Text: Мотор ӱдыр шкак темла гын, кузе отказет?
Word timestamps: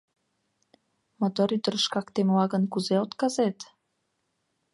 Мотор 1.19 1.49
ӱдыр 1.55 1.75
шкак 1.85 2.07
темла 2.13 2.45
гын, 2.53 2.63
кузе 2.73 2.95
отказет? 3.05 3.59